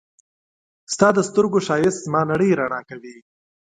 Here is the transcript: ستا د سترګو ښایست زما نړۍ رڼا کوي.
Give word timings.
ستا 0.93 1.07
د 1.17 1.19
سترګو 1.29 1.57
ښایست 1.67 1.99
زما 2.05 2.21
نړۍ 2.31 2.49
رڼا 2.59 2.81
کوي. 2.89 3.15